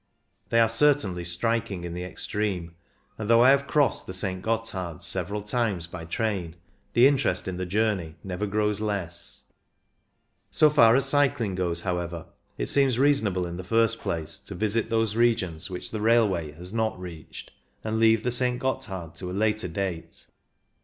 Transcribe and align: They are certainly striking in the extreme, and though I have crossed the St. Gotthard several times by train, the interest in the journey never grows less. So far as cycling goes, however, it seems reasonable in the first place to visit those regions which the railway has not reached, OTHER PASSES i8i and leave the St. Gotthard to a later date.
They 0.49 0.59
are 0.59 0.67
certainly 0.67 1.23
striking 1.23 1.83
in 1.83 1.93
the 1.93 2.03
extreme, 2.03 2.73
and 3.19 3.29
though 3.29 3.43
I 3.43 3.51
have 3.51 3.67
crossed 3.67 4.07
the 4.07 4.15
St. 4.15 4.41
Gotthard 4.41 5.03
several 5.03 5.43
times 5.43 5.85
by 5.85 6.05
train, 6.05 6.55
the 6.93 7.05
interest 7.05 7.47
in 7.47 7.57
the 7.57 7.67
journey 7.67 8.15
never 8.23 8.47
grows 8.47 8.81
less. 8.81 9.43
So 10.49 10.71
far 10.71 10.95
as 10.95 11.05
cycling 11.05 11.53
goes, 11.53 11.81
however, 11.81 12.25
it 12.57 12.65
seems 12.65 12.97
reasonable 12.97 13.45
in 13.45 13.57
the 13.57 13.63
first 13.63 13.99
place 13.99 14.39
to 14.39 14.55
visit 14.55 14.89
those 14.89 15.15
regions 15.15 15.69
which 15.69 15.91
the 15.91 16.01
railway 16.01 16.51
has 16.53 16.73
not 16.73 16.99
reached, 16.99 17.51
OTHER 17.51 17.57
PASSES 17.57 17.83
i8i 17.83 17.89
and 17.91 17.99
leave 17.99 18.23
the 18.23 18.31
St. 18.31 18.59
Gotthard 18.59 19.13
to 19.17 19.29
a 19.29 19.33
later 19.37 19.67
date. 19.67 20.25